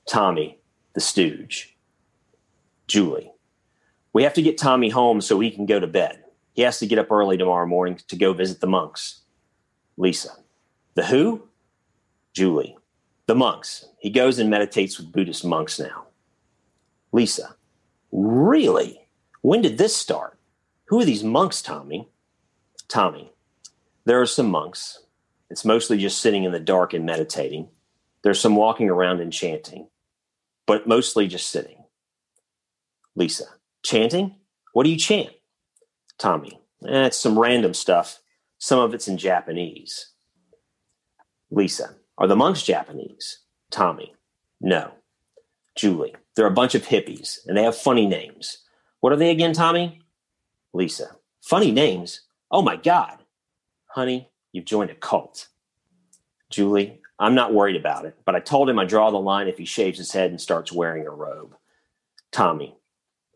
Tommy, 0.05 0.59
the 0.95 0.99
stooge. 0.99 1.77
Julie. 2.87 3.31
We 4.13 4.23
have 4.23 4.33
to 4.33 4.41
get 4.41 4.57
Tommy 4.57 4.89
home 4.89 5.21
so 5.21 5.39
he 5.39 5.51
can 5.51 5.65
go 5.65 5.79
to 5.79 5.87
bed. 5.87 6.23
He 6.53 6.63
has 6.63 6.79
to 6.79 6.87
get 6.87 6.99
up 6.99 7.11
early 7.11 7.37
tomorrow 7.37 7.65
morning 7.65 7.99
to 8.07 8.15
go 8.15 8.33
visit 8.33 8.59
the 8.59 8.67
monks. 8.67 9.21
Lisa. 9.97 10.31
The 10.95 11.05
who? 11.05 11.47
Julie. 12.33 12.77
The 13.27 13.35
monks. 13.35 13.85
He 13.99 14.09
goes 14.09 14.39
and 14.39 14.49
meditates 14.49 14.97
with 14.97 15.11
Buddhist 15.11 15.45
monks 15.45 15.79
now. 15.79 16.07
Lisa. 17.11 17.55
Really? 18.11 19.07
When 19.41 19.61
did 19.61 19.77
this 19.77 19.95
start? 19.95 20.37
Who 20.85 20.99
are 20.99 21.05
these 21.05 21.23
monks, 21.23 21.61
Tommy? 21.61 22.09
Tommy. 22.89 23.31
There 24.03 24.19
are 24.19 24.25
some 24.25 24.49
monks. 24.49 24.99
It's 25.49 25.63
mostly 25.63 25.97
just 25.97 26.19
sitting 26.19 26.43
in 26.43 26.51
the 26.51 26.59
dark 26.59 26.93
and 26.93 27.05
meditating. 27.05 27.69
There's 28.23 28.39
some 28.39 28.55
walking 28.55 28.89
around 28.89 29.21
and 29.21 29.31
chanting, 29.31 29.87
but 30.65 30.87
mostly 30.87 31.27
just 31.27 31.49
sitting. 31.49 31.83
Lisa. 33.15 33.45
Chanting? 33.83 34.35
What 34.73 34.83
do 34.83 34.89
you 34.89 34.97
chant? 34.97 35.29
Tommy. 36.17 36.59
Eh, 36.87 37.05
it's 37.07 37.17
some 37.17 37.37
random 37.39 37.73
stuff. 37.73 38.19
Some 38.59 38.79
of 38.79 38.93
it's 38.93 39.07
in 39.07 39.17
Japanese. 39.17 40.11
Lisa. 41.49 41.95
Are 42.17 42.27
the 42.27 42.35
monks 42.35 42.63
Japanese? 42.63 43.39
Tommy. 43.71 44.13
No. 44.59 44.91
Julie. 45.75 46.15
They're 46.35 46.47
a 46.47 46.51
bunch 46.51 46.75
of 46.75 46.85
hippies 46.85 47.39
and 47.47 47.57
they 47.57 47.63
have 47.63 47.75
funny 47.75 48.05
names. 48.07 48.59
What 48.99 49.13
are 49.13 49.17
they 49.17 49.31
again, 49.31 49.53
Tommy? 49.53 50.01
Lisa. 50.73 51.15
Funny 51.41 51.71
names? 51.71 52.21
Oh 52.51 52.61
my 52.61 52.75
God. 52.75 53.17
Honey, 53.87 54.29
you've 54.53 54.65
joined 54.65 54.91
a 54.91 54.95
cult. 54.95 55.47
Julie. 56.49 56.99
I'm 57.19 57.35
not 57.35 57.53
worried 57.53 57.75
about 57.75 58.05
it, 58.05 58.15
but 58.25 58.35
I 58.35 58.39
told 58.39 58.67
him 58.67 58.79
I 58.79 58.85
draw 58.85 59.11
the 59.11 59.17
line 59.17 59.47
if 59.47 59.59
he 59.59 59.65
shaves 59.65 59.99
his 59.99 60.11
head 60.11 60.31
and 60.31 60.41
starts 60.41 60.71
wearing 60.71 61.05
a 61.05 61.11
robe. 61.11 61.55
Tommy. 62.31 62.75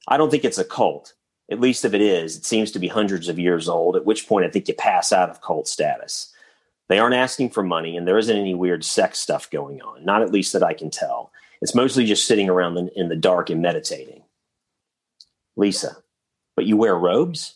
I 0.07 0.17
don't 0.17 0.29
think 0.29 0.45
it's 0.45 0.57
a 0.57 0.65
cult. 0.65 1.13
At 1.51 1.59
least 1.59 1.85
if 1.85 1.93
it 1.93 2.01
is, 2.01 2.37
it 2.37 2.45
seems 2.45 2.71
to 2.71 2.79
be 2.79 2.87
hundreds 2.87 3.27
of 3.27 3.37
years 3.37 3.69
old, 3.69 3.95
at 3.95 4.05
which 4.05 4.27
point 4.27 4.45
I 4.45 4.49
think 4.49 4.67
you 4.67 4.73
pass 4.73 5.11
out 5.13 5.29
of 5.29 5.41
cult 5.41 5.67
status. 5.67 6.33
They 6.87 6.99
aren't 6.99 7.15
asking 7.15 7.51
for 7.51 7.63
money, 7.63 7.97
and 7.97 8.07
there 8.07 8.17
isn't 8.17 8.37
any 8.37 8.53
weird 8.53 8.83
sex 8.83 9.19
stuff 9.19 9.49
going 9.49 9.81
on, 9.81 10.05
not 10.05 10.21
at 10.21 10.31
least 10.31 10.53
that 10.53 10.63
I 10.63 10.73
can 10.73 10.89
tell. 10.89 11.31
It's 11.61 11.75
mostly 11.75 12.05
just 12.05 12.27
sitting 12.27 12.49
around 12.49 12.77
in 12.95 13.09
the 13.09 13.15
dark 13.15 13.49
and 13.49 13.61
meditating. 13.61 14.23
Lisa, 15.55 15.97
but 16.55 16.65
you 16.65 16.77
wear 16.77 16.95
robes? 16.95 17.55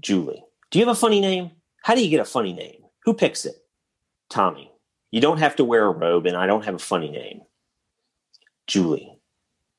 Julie, 0.00 0.42
do 0.70 0.78
you 0.78 0.86
have 0.86 0.96
a 0.96 0.98
funny 0.98 1.20
name? 1.20 1.50
How 1.82 1.94
do 1.94 2.02
you 2.02 2.10
get 2.10 2.20
a 2.20 2.24
funny 2.24 2.52
name? 2.52 2.82
Who 3.04 3.14
picks 3.14 3.44
it? 3.44 3.56
Tommy, 4.28 4.72
you 5.10 5.20
don't 5.20 5.38
have 5.38 5.56
to 5.56 5.64
wear 5.64 5.86
a 5.86 5.90
robe, 5.90 6.26
and 6.26 6.36
I 6.36 6.46
don't 6.46 6.64
have 6.64 6.74
a 6.74 6.78
funny 6.78 7.10
name. 7.10 7.42
Julie, 8.66 9.19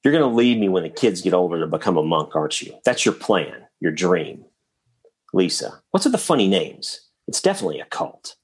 you're 0.03 0.13
going 0.13 0.29
to 0.29 0.35
leave 0.35 0.57
me 0.57 0.69
when 0.69 0.83
the 0.83 0.89
kids 0.89 1.21
get 1.21 1.33
older 1.33 1.59
to 1.59 1.67
become 1.67 1.97
a 1.97 2.03
monk, 2.03 2.35
aren't 2.35 2.61
you? 2.61 2.73
That's 2.85 3.05
your 3.05 3.13
plan, 3.13 3.67
your 3.79 3.91
dream. 3.91 4.45
Lisa, 5.33 5.81
what's 5.91 6.05
with 6.05 6.11
the 6.11 6.17
funny 6.17 6.47
names? 6.47 7.01
It's 7.27 7.41
definitely 7.41 7.79
a 7.79 7.85
cult. 7.85 8.35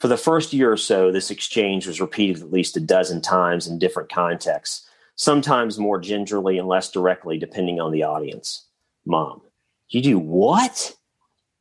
For 0.00 0.08
the 0.08 0.16
first 0.16 0.52
year 0.52 0.72
or 0.72 0.76
so, 0.76 1.12
this 1.12 1.30
exchange 1.30 1.86
was 1.86 2.00
repeated 2.00 2.42
at 2.42 2.52
least 2.52 2.76
a 2.76 2.80
dozen 2.80 3.20
times 3.20 3.66
in 3.66 3.78
different 3.78 4.10
contexts, 4.10 4.88
sometimes 5.16 5.78
more 5.78 6.00
gingerly 6.00 6.58
and 6.58 6.66
less 6.66 6.90
directly, 6.90 7.38
depending 7.38 7.80
on 7.80 7.92
the 7.92 8.02
audience. 8.02 8.66
Mom, 9.06 9.42
you 9.88 10.02
do 10.02 10.18
what? 10.18 10.96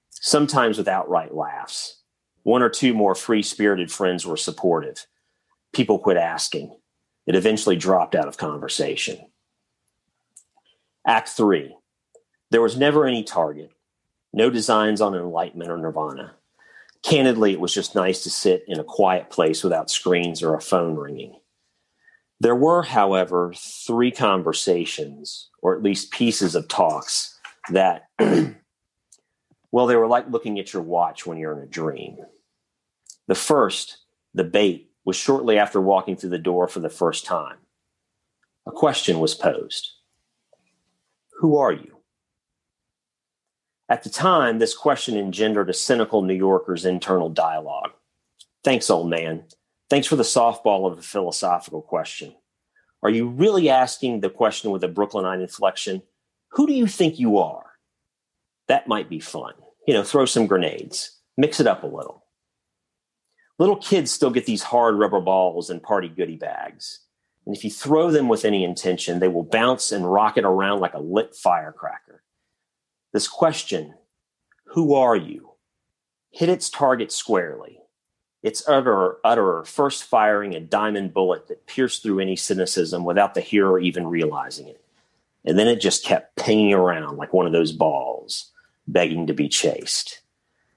Sometimes 0.10 0.78
with 0.78 0.88
outright 0.88 1.34
laughs. 1.34 2.02
One 2.44 2.62
or 2.62 2.70
two 2.70 2.94
more 2.94 3.16
free 3.16 3.44
spirited 3.44 3.92
friends 3.92 4.26
were 4.26 4.38
supportive. 4.38 5.06
People 5.74 6.00
quit 6.00 6.18
asking. 6.18 6.76
It 7.26 7.36
eventually 7.36 7.76
dropped 7.76 8.16
out 8.16 8.28
of 8.28 8.38
conversation. 8.38 9.20
Act 11.06 11.30
three 11.30 11.76
there 12.54 12.62
was 12.62 12.78
never 12.78 13.08
any 13.08 13.24
target, 13.24 13.72
no 14.32 14.52
designs 14.52 15.02
on 15.02 15.16
enlightenment 15.16 15.72
or 15.72 15.78
nirvana. 15.78 16.36
Candidly, 17.02 17.52
it 17.52 17.60
was 17.60 17.74
just 17.74 17.96
nice 17.96 18.22
to 18.24 18.30
sit 18.30 18.64
in 18.68 18.80
a 18.80 18.84
quiet 18.84 19.32
place 19.32 19.64
without 19.64 19.90
screens 19.90 20.44
or 20.44 20.54
a 20.54 20.62
phone 20.62 20.96
ringing. 20.96 21.36
There 22.40 22.56
were, 22.56 22.84
however, 22.84 23.54
three 23.58 24.12
conversations, 24.12 25.50
or 25.64 25.76
at 25.76 25.82
least 25.82 26.12
pieces 26.12 26.54
of 26.54 26.68
talks, 26.68 27.40
that, 27.72 28.10
well, 29.72 29.88
they 29.88 29.96
were 29.96 30.08
like 30.08 30.30
looking 30.30 30.60
at 30.60 30.74
your 30.74 30.84
watch 30.84 31.26
when 31.26 31.40
you're 31.40 31.58
in 31.58 31.64
a 31.64 31.68
dream. 31.68 32.18
The 33.28 33.34
first, 33.34 33.98
the 34.36 34.44
bait, 34.44 34.92
was 35.06 35.16
shortly 35.16 35.58
after 35.58 35.82
walking 35.82 36.16
through 36.16 36.30
the 36.30 36.38
door 36.38 36.68
for 36.68 36.80
the 36.80 36.90
first 36.90 37.26
time. 37.26 37.58
A 38.66 38.72
question 38.72 39.20
was 39.20 39.36
posed 39.36 39.92
Who 41.40 41.58
are 41.58 41.74
you? 41.74 41.98
At 43.90 44.04
the 44.04 44.10
time, 44.10 44.60
this 44.60 44.76
question 44.76 45.18
engendered 45.18 45.70
a 45.70 45.74
cynical 45.74 46.22
New 46.22 46.34
Yorker's 46.34 46.86
internal 46.86 47.30
dialogue. 47.30 47.92
Thanks, 48.64 48.90
old 48.90 49.10
man. 49.10 49.44
Thanks 49.90 50.08
for 50.08 50.16
the 50.16 50.24
softball 50.24 50.90
of 50.90 50.98
a 50.98 51.02
philosophical 51.02 51.82
question. 51.82 52.34
Are 53.04 53.10
you 53.10 53.28
really 53.28 53.70
asking 53.70 54.22
the 54.22 54.30
question 54.30 54.72
with 54.72 54.84
a 54.84 54.88
Brooklynite 54.88 55.42
inflection? 55.42 56.02
Who 56.52 56.66
do 56.66 56.74
you 56.74 56.88
think 56.88 57.20
you 57.20 57.38
are? 57.38 57.66
That 58.70 58.88
might 58.88 59.10
be 59.10 59.20
fun. 59.20 59.54
You 59.86 59.94
know, 59.94 60.04
throw 60.04 60.26
some 60.26 60.48
grenades, 60.48 61.20
mix 61.38 61.60
it 61.60 61.68
up 61.68 61.84
a 61.84 61.88
little. 61.88 62.23
Little 63.60 63.78
kids 63.78 64.12
still 64.12 64.32
get 64.32 64.46
these 64.46 64.64
hard 64.64 64.96
rubber 64.96 65.22
balls 65.22 65.70
and 65.70 65.82
party 65.82 66.10
goodie 66.10 66.38
bags. 66.38 67.02
And 67.46 67.56
if 67.56 67.64
you 67.64 67.70
throw 67.70 68.10
them 68.10 68.28
with 68.28 68.46
any 68.46 68.64
intention, 68.64 69.20
they 69.20 69.28
will 69.28 69.44
bounce 69.44 69.92
and 69.92 70.12
rocket 70.12 70.46
around 70.46 70.80
like 70.80 70.94
a 70.94 71.00
lit 71.00 71.36
firecracker. 71.36 72.24
This 73.12 73.28
question, 73.28 73.94
who 74.66 74.96
are 74.96 75.16
you, 75.16 75.52
hit 76.32 76.50
its 76.50 76.70
target 76.70 77.12
squarely. 77.12 77.80
Its 78.42 78.68
utterer, 78.68 79.20
utterer 79.24 79.64
first 79.64 80.04
firing 80.04 80.54
a 80.54 80.60
diamond 80.60 81.14
bullet 81.14 81.48
that 81.48 81.68
pierced 81.68 82.04
through 82.04 82.20
any 82.20 82.36
cynicism 82.36 83.06
without 83.06 83.36
the 83.36 83.42
hearer 83.42 83.80
even 83.80 84.08
realizing 84.08 84.68
it. 84.68 84.84
And 85.46 85.58
then 85.60 85.68
it 85.68 85.80
just 85.80 86.04
kept 86.04 86.36
pinging 86.36 86.74
around 86.74 87.18
like 87.18 87.34
one 87.34 87.46
of 87.46 87.54
those 87.54 87.72
balls, 87.72 88.52
begging 88.88 89.28
to 89.28 89.34
be 89.34 89.48
chased. 89.48 90.22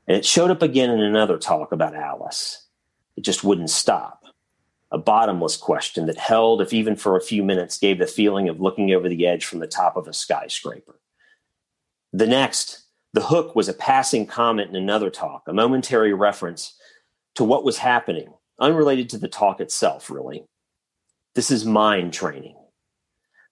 And 0.06 0.16
it 0.16 0.24
showed 0.24 0.50
up 0.50 0.62
again 0.62 0.90
in 0.90 1.00
another 1.00 1.38
talk 1.38 1.72
about 1.72 1.94
Alice. 1.94 2.65
It 3.16 3.24
just 3.24 3.44
wouldn't 3.44 3.70
stop. 3.70 4.24
A 4.92 4.98
bottomless 4.98 5.56
question 5.56 6.06
that 6.06 6.18
held, 6.18 6.60
if 6.60 6.72
even 6.72 6.94
for 6.94 7.16
a 7.16 7.22
few 7.22 7.42
minutes, 7.42 7.78
gave 7.78 7.98
the 7.98 8.06
feeling 8.06 8.48
of 8.48 8.60
looking 8.60 8.92
over 8.92 9.08
the 9.08 9.26
edge 9.26 9.44
from 9.44 9.58
the 9.58 9.66
top 9.66 9.96
of 9.96 10.06
a 10.06 10.12
skyscraper. 10.12 11.00
The 12.12 12.26
next, 12.26 12.84
the 13.12 13.22
hook 13.22 13.56
was 13.56 13.68
a 13.68 13.74
passing 13.74 14.26
comment 14.26 14.70
in 14.70 14.76
another 14.76 15.10
talk, 15.10 15.42
a 15.48 15.52
momentary 15.52 16.14
reference 16.14 16.74
to 17.34 17.44
what 17.44 17.64
was 17.64 17.78
happening, 17.78 18.32
unrelated 18.60 19.10
to 19.10 19.18
the 19.18 19.28
talk 19.28 19.60
itself, 19.60 20.08
really. 20.08 20.44
This 21.34 21.50
is 21.50 21.64
mind 21.64 22.12
training. 22.12 22.56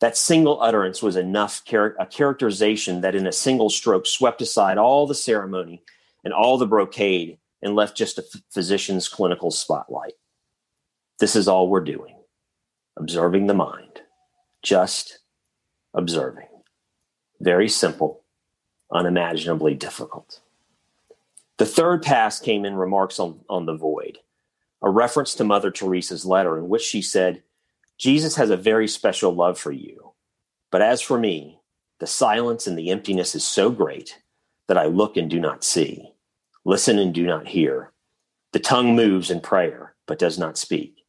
That 0.00 0.16
single 0.16 0.61
utterance 0.62 1.02
was 1.02 1.16
enough 1.16 1.62
char- 1.64 1.97
a 1.99 2.06
characterization 2.06 3.00
that 3.00 3.14
in 3.14 3.26
a 3.26 3.33
single 3.33 3.71
stroke 3.71 4.06
swept 4.06 4.40
aside 4.40 4.78
all 4.78 5.06
the 5.06 5.14
ceremony 5.14 5.83
and 6.25 6.33
all 6.33 6.59
the 6.59 6.66
brocade 6.66 7.38
and 7.64 7.75
left 7.75 7.97
just 7.97 8.18
a 8.18 8.25
physician's 8.52 9.09
clinical 9.09 9.50
spotlight. 9.50 10.12
This 11.18 11.35
is 11.35 11.49
all 11.49 11.68
we're 11.68 11.80
doing 11.80 12.14
observing 12.97 13.49
the 13.49 13.54
mind, 13.54 14.02
just 14.62 15.18
observing. 15.94 16.47
Very 17.40 17.68
simple, 17.68 18.23
unimaginably 18.92 19.75
difficult. 19.75 20.40
The 21.59 21.66
third 21.66 22.02
pass 22.02 22.38
came 22.38 22.64
in 22.64 22.76
remarks 22.76 23.18
on, 23.18 23.40
on 23.49 23.66
the 23.66 23.75
void, 23.75 24.18
a 24.80 24.90
reference 24.90 25.35
to 25.35 25.44
Mother 25.44 25.73
Teresa's 25.73 26.25
letter 26.25 26.56
in 26.56 26.68
which 26.68 26.83
she 26.83 27.02
said, 27.02 27.42
Jesus 27.99 28.37
has 28.37 28.50
a 28.50 28.56
very 28.56 28.87
special 28.87 29.35
love 29.35 29.59
for 29.59 29.73
you. 29.73 30.12
But 30.71 30.83
as 30.83 31.00
for 31.00 31.18
me, 31.18 31.59
the 32.00 32.06
silence 32.06 32.66
and 32.66 32.78
the 32.78 32.90
emptiness 32.90 33.35
is 33.35 33.44
so 33.44 33.71
great 33.71 34.21
that 34.68 34.78
I 34.78 34.87
look 34.87 35.16
and 35.16 35.30
do 35.30 35.40
not 35.40 35.64
see. 35.64 36.13
Listen 36.64 36.99
and 36.99 37.14
do 37.14 37.26
not 37.26 37.47
hear. 37.47 37.92
The 38.52 38.59
tongue 38.59 38.97
moves 38.97 39.30
in 39.30 39.40
prayer, 39.40 39.94
but 40.06 40.18
does 40.18 40.38
not 40.38 40.56
speak. 40.56 41.04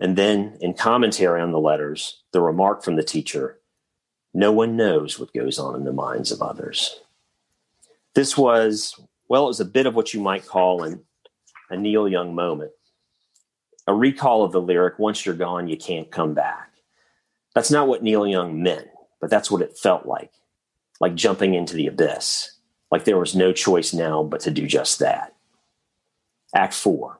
And 0.00 0.16
then, 0.16 0.56
in 0.60 0.74
commentary 0.74 1.40
on 1.40 1.52
the 1.52 1.60
letters, 1.60 2.22
the 2.32 2.40
remark 2.40 2.82
from 2.82 2.96
the 2.96 3.02
teacher 3.02 3.58
no 4.34 4.52
one 4.52 4.76
knows 4.76 5.18
what 5.18 5.32
goes 5.32 5.58
on 5.58 5.74
in 5.74 5.84
the 5.84 5.92
minds 5.92 6.30
of 6.30 6.42
others. 6.42 7.00
This 8.14 8.36
was, 8.36 8.94
well, 9.28 9.44
it 9.44 9.48
was 9.48 9.60
a 9.60 9.64
bit 9.64 9.86
of 9.86 9.94
what 9.94 10.12
you 10.12 10.20
might 10.20 10.46
call 10.46 10.82
an, 10.82 11.02
a 11.70 11.76
Neil 11.76 12.06
Young 12.08 12.34
moment, 12.34 12.72
a 13.86 13.94
recall 13.94 14.44
of 14.44 14.52
the 14.52 14.60
lyric, 14.60 14.98
once 14.98 15.24
you're 15.24 15.34
gone, 15.34 15.66
you 15.66 15.76
can't 15.76 16.10
come 16.10 16.34
back. 16.34 16.70
That's 17.54 17.70
not 17.70 17.88
what 17.88 18.02
Neil 18.02 18.26
Young 18.26 18.62
meant, 18.62 18.88
but 19.20 19.30
that's 19.30 19.50
what 19.50 19.62
it 19.62 19.78
felt 19.78 20.04
like, 20.04 20.30
like 21.00 21.14
jumping 21.14 21.54
into 21.54 21.74
the 21.74 21.86
abyss 21.86 22.57
like 22.90 23.04
there 23.04 23.18
was 23.18 23.36
no 23.36 23.52
choice 23.52 23.92
now 23.92 24.22
but 24.22 24.40
to 24.40 24.50
do 24.50 24.66
just 24.66 24.98
that. 24.98 25.34
Act 26.54 26.74
four 26.74 27.18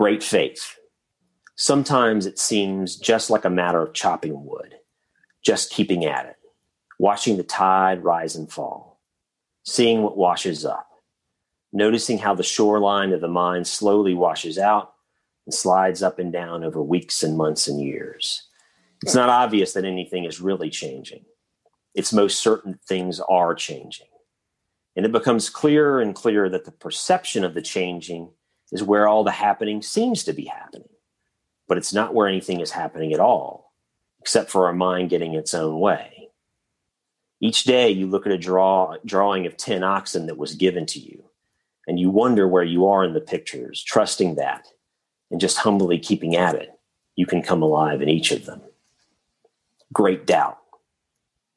great 0.00 0.22
faith. 0.22 0.78
Sometimes 1.56 2.24
it 2.24 2.38
seems 2.38 2.96
just 2.96 3.28
like 3.28 3.44
a 3.44 3.50
matter 3.50 3.82
of 3.82 3.92
chopping 3.92 4.46
wood, 4.46 4.76
just 5.44 5.70
keeping 5.70 6.06
at 6.06 6.24
it, 6.24 6.36
watching 6.98 7.36
the 7.36 7.42
tide 7.42 8.02
rise 8.02 8.34
and 8.34 8.50
fall, 8.50 8.98
seeing 9.62 10.02
what 10.02 10.16
washes 10.16 10.64
up, 10.64 10.88
noticing 11.70 12.16
how 12.16 12.34
the 12.34 12.42
shoreline 12.42 13.12
of 13.12 13.20
the 13.20 13.28
mind 13.28 13.66
slowly 13.66 14.14
washes 14.14 14.58
out 14.58 14.94
and 15.44 15.52
slides 15.52 16.02
up 16.02 16.18
and 16.18 16.32
down 16.32 16.64
over 16.64 16.82
weeks 16.82 17.22
and 17.22 17.36
months 17.36 17.68
and 17.68 17.78
years. 17.78 18.48
It's 19.02 19.14
not 19.14 19.28
obvious 19.28 19.74
that 19.74 19.84
anything 19.84 20.24
is 20.24 20.40
really 20.40 20.70
changing. 20.70 21.24
It's 21.94 22.12
most 22.12 22.40
certain 22.40 22.78
things 22.86 23.20
are 23.20 23.54
changing. 23.54 24.06
And 25.00 25.06
it 25.06 25.12
becomes 25.12 25.48
clearer 25.48 26.02
and 26.02 26.14
clearer 26.14 26.50
that 26.50 26.66
the 26.66 26.72
perception 26.72 27.42
of 27.42 27.54
the 27.54 27.62
changing 27.62 28.32
is 28.70 28.82
where 28.82 29.08
all 29.08 29.24
the 29.24 29.30
happening 29.30 29.80
seems 29.80 30.24
to 30.24 30.34
be 30.34 30.44
happening. 30.44 30.90
But 31.66 31.78
it's 31.78 31.94
not 31.94 32.12
where 32.12 32.28
anything 32.28 32.60
is 32.60 32.72
happening 32.72 33.14
at 33.14 33.18
all, 33.18 33.72
except 34.20 34.50
for 34.50 34.66
our 34.66 34.74
mind 34.74 35.08
getting 35.08 35.32
its 35.32 35.54
own 35.54 35.80
way. 35.80 36.28
Each 37.40 37.64
day 37.64 37.88
you 37.88 38.08
look 38.08 38.26
at 38.26 38.32
a 38.32 38.36
draw, 38.36 38.98
drawing 39.06 39.46
of 39.46 39.56
10 39.56 39.82
oxen 39.82 40.26
that 40.26 40.36
was 40.36 40.54
given 40.54 40.84
to 40.84 40.98
you, 40.98 41.24
and 41.86 41.98
you 41.98 42.10
wonder 42.10 42.46
where 42.46 42.62
you 42.62 42.86
are 42.86 43.02
in 43.02 43.14
the 43.14 43.22
pictures, 43.22 43.82
trusting 43.82 44.34
that, 44.34 44.66
and 45.30 45.40
just 45.40 45.56
humbly 45.56 45.98
keeping 45.98 46.36
at 46.36 46.56
it. 46.56 46.78
You 47.16 47.24
can 47.24 47.40
come 47.40 47.62
alive 47.62 48.02
in 48.02 48.10
each 48.10 48.32
of 48.32 48.44
them. 48.44 48.60
Great 49.94 50.26
doubt. 50.26 50.58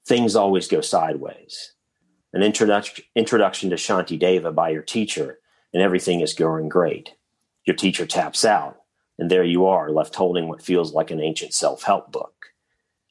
Things 0.08 0.34
always 0.34 0.70
go 0.70 0.80
sideways 0.80 1.74
an 2.34 2.44
introduction 2.44 3.06
introduction 3.16 3.70
to 3.70 3.76
Shanti 3.76 4.18
Deva 4.18 4.52
by 4.52 4.70
your 4.70 4.82
teacher, 4.82 5.40
and 5.74 5.82
everything 5.82 6.22
is 6.22 6.34
going 6.34 6.70
great. 6.70 7.14
Your 7.66 7.76
teacher 7.76 8.06
taps 8.06 8.44
out, 8.44 8.82
and 9.18 9.30
there 9.30 9.44
you 9.44 9.66
are, 9.66 9.92
left 9.92 10.16
holding 10.16 10.48
what 10.48 10.62
feels 10.62 10.94
like 10.94 11.12
an 11.12 11.22
ancient 11.22 11.54
self 11.54 11.84
help 11.84 12.12
book. 12.12 12.48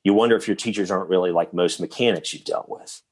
You 0.04 0.14
wonder 0.14 0.36
if 0.36 0.48
your 0.48 0.56
teachers 0.56 0.90
aren't 0.90 1.08
really 1.08 1.30
like 1.30 1.54
most 1.54 1.80
mechanics 1.80 2.34
you've 2.34 2.44
dealt 2.44 2.68
with 2.68 3.02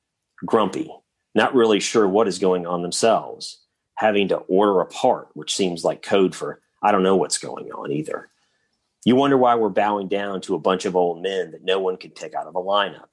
grumpy, 0.44 0.90
not 1.34 1.54
really 1.54 1.80
sure 1.80 2.08
what 2.08 2.26
is 2.26 2.38
going 2.38 2.66
on 2.66 2.82
themselves, 2.82 3.58
having 3.94 4.28
to 4.28 4.36
order 4.36 4.80
a 4.80 4.86
part, 4.86 5.28
which 5.34 5.54
seems 5.54 5.84
like 5.84 6.02
code 6.02 6.34
for 6.34 6.60
I 6.82 6.92
don't 6.92 7.02
know 7.02 7.16
what's 7.16 7.38
going 7.38 7.70
on 7.72 7.92
either. 7.92 8.30
You 9.04 9.16
wonder 9.16 9.36
why 9.36 9.54
we're 9.54 9.68
bowing 9.68 10.08
down 10.08 10.40
to 10.42 10.54
a 10.54 10.58
bunch 10.58 10.84
of 10.84 10.96
old 10.96 11.22
men 11.22 11.52
that 11.52 11.64
no 11.64 11.78
one 11.78 11.96
could 11.96 12.14
pick 12.14 12.34
out 12.34 12.46
of 12.46 12.54
a 12.54 12.60
lineup. 12.60 13.08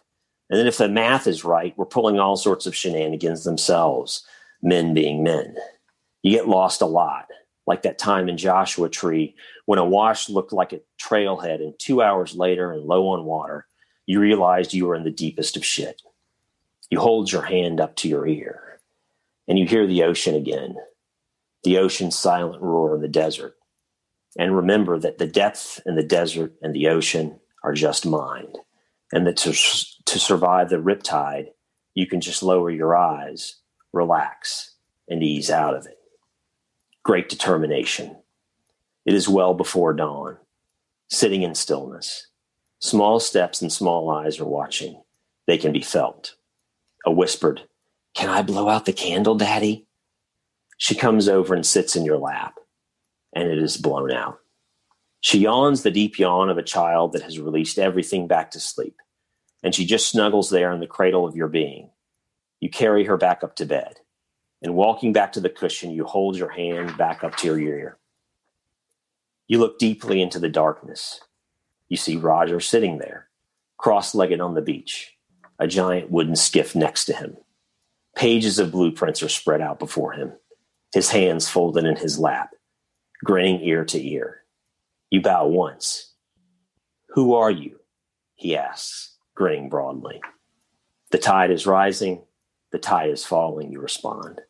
And 0.50 0.60
then 0.60 0.68
if 0.68 0.78
the 0.78 0.88
math 0.88 1.28
is 1.28 1.44
right, 1.44 1.74
we're 1.78 1.86
pulling 1.86 2.20
all 2.20 2.38
sorts 2.38 2.66
of 2.66 2.76
shenanigans 2.76 3.44
themselves, 3.44 4.26
men 4.62 4.94
being 4.94 5.24
men. 5.24 5.56
You 6.24 6.32
get 6.32 6.48
lost 6.48 6.82
a 6.82 6.86
lot, 6.86 7.28
like 7.66 7.82
that 7.82 8.00
time 8.00 8.30
in 8.30 8.38
Joshua 8.38 8.90
Tree 8.90 9.36
when 9.66 9.80
a 9.80 9.86
wash 9.86 10.30
looked 10.30 10.54
like 10.54 10.72
a 10.72 10.80
trailhead, 11.02 11.56
and 11.56 11.78
two 11.78 12.02
hours 12.02 12.36
later 12.36 12.72
and 12.72 12.86
low 12.86 13.10
on 13.10 13.26
water, 13.26 13.68
you 14.06 14.22
realized 14.22 14.74
you 14.74 14.88
were 14.88 14.96
in 14.96 15.04
the 15.04 15.12
deepest 15.12 15.58
of 15.58 15.66
shit. 15.66 16.02
You 16.90 17.02
hold 17.02 17.30
your 17.30 17.42
hand 17.42 17.82
up 17.82 17.98
to 17.98 18.08
your 18.08 18.26
ear, 18.26 18.80
and 19.48 19.60
you 19.60 19.68
hear 19.68 19.86
the 19.86 20.04
ocean 20.04 20.36
again, 20.36 20.78
the 21.66 21.78
ocean's 21.80 22.18
silent 22.18 22.62
roar 22.62 22.96
in 22.96 23.02
the 23.02 23.10
desert. 23.10 23.56
And 24.40 24.56
remember 24.56 24.98
that 25.00 25.18
the 25.18 25.28
depth 25.28 25.82
and 25.86 25.98
the 25.98 26.04
desert 26.04 26.54
and 26.62 26.74
the 26.74 26.88
ocean 26.88 27.42
are 27.64 27.74
just 27.74 28.06
mind, 28.06 28.58
and 29.12 29.28
that 29.28 29.36
to, 29.38 29.54
to 30.08 30.20
survive 30.20 30.70
the 30.70 30.78
riptide, 30.78 31.50
you 31.94 32.08
can 32.08 32.22
just 32.22 32.42
lower 32.42 32.70
your 32.70 32.96
eyes, 32.96 33.56
relax, 33.94 34.76
and 35.10 35.22
ease 35.22 35.50
out 35.50 35.76
of 35.76 35.86
it. 35.86 35.98
Great 37.04 37.30
determination. 37.30 38.18
It 39.06 39.14
is 39.14 39.30
well 39.30 39.54
before 39.54 39.94
dawn, 39.94 40.38
sitting 41.10 41.44
in 41.44 41.56
stillness. 41.56 42.28
Small 42.80 43.20
steps 43.20 43.62
and 43.62 43.72
small 43.72 44.10
eyes 44.10 44.40
are 44.40 44.46
watching. 44.46 45.02
They 45.46 45.58
can 45.58 45.72
be 45.72 45.82
felt. 45.82 46.36
A 47.06 47.12
whispered, 47.12 47.64
Can 48.14 48.30
I 48.30 48.42
blow 48.42 48.70
out 48.70 48.86
the 48.86 48.94
candle, 48.94 49.36
Daddy? 49.36 49.88
She 50.78 50.96
comes 50.96 51.28
over 51.28 51.54
and 51.54 51.66
sits 51.66 51.96
in 51.96 52.06
your 52.06 52.18
lap, 52.18 52.60
and 53.34 53.50
it 53.50 53.58
is 53.58 53.78
blown 53.78 54.12
out. 54.12 54.40
She 55.20 55.40
yawns 55.40 55.82
the 55.82 55.92
deep 55.92 56.20
yawn 56.20 56.50
of 56.50 56.58
a 56.58 56.64
child 56.64 57.14
that 57.14 57.24
has 57.24 57.40
released 57.40 57.80
everything 57.80 58.28
back 58.28 58.52
to 58.52 58.60
sleep, 58.60 58.96
and 59.64 59.74
she 59.74 59.86
just 59.86 60.10
snuggles 60.10 60.50
there 60.50 60.72
in 60.72 60.80
the 60.80 60.88
cradle 60.88 61.26
of 61.26 61.36
your 61.36 61.48
being. 61.48 61.90
You 62.60 62.70
carry 62.70 63.06
her 63.06 63.18
back 63.18 63.44
up 63.44 63.56
to 63.58 63.66
bed, 63.66 64.00
and 64.62 64.76
walking 64.76 65.14
back 65.14 65.34
to 65.34 65.40
the 65.40 65.50
cushion, 65.50 65.92
you 65.92 66.06
hold 66.06 66.36
your 66.36 66.50
hand 66.50 66.98
back 66.98 67.24
up 67.24 67.36
to 67.38 67.48
your 67.48 67.60
ear. 67.60 67.98
You 69.48 69.60
look 69.60 69.80
deeply 69.80 70.22
into 70.22 70.40
the 70.40 70.50
darkness. 70.50 71.22
You 71.90 71.98
see 71.98 72.18
Roger 72.18 72.60
sitting 72.60 72.98
there, 72.98 73.30
cross 73.78 74.14
legged 74.14 74.42
on 74.42 74.56
the 74.56 74.62
beach, 74.62 75.16
a 75.60 75.68
giant 75.68 76.12
wooden 76.12 76.36
skiff 76.36 76.76
next 76.76 77.06
to 77.06 77.14
him. 77.14 77.38
Pages 78.16 78.60
of 78.60 78.72
blueprints 78.72 79.22
are 79.22 79.30
spread 79.30 79.62
out 79.62 79.80
before 79.80 80.14
him, 80.14 80.34
his 80.94 81.12
hands 81.12 81.48
folded 81.48 81.86
in 81.86 81.96
his 81.96 82.18
lap, 82.20 82.50
grinning 83.24 83.62
ear 83.62 83.86
to 83.86 84.06
ear. 84.06 84.44
You 85.10 85.22
bow 85.22 85.48
once. 85.48 86.14
Who 87.10 87.36
are 87.36 87.52
you? 87.52 87.80
He 88.36 88.56
asks, 88.56 89.17
grinning 89.38 89.70
broadly. 89.70 90.20
The 91.12 91.20
tide 91.20 91.52
is 91.52 91.68
rising, 91.68 92.24
the 92.72 92.80
tide 92.80 93.12
is 93.12 93.24
falling, 93.24 93.72
you 93.72 93.80
respond, 93.80 94.42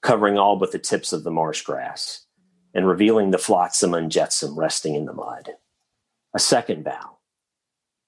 covering 0.00 0.38
all 0.38 0.56
but 0.56 0.70
the 0.70 0.78
tips 0.78 1.12
of 1.12 1.24
the 1.24 1.30
marsh 1.30 1.62
grass 1.62 2.24
and 2.72 2.86
revealing 2.86 3.32
the 3.32 3.38
flotsam 3.38 3.94
and 3.94 4.12
jetsam 4.12 4.56
resting 4.56 4.94
in 4.94 5.06
the 5.06 5.12
mud. 5.12 5.50
A 6.34 6.38
second 6.38 6.84
bow. 6.84 7.18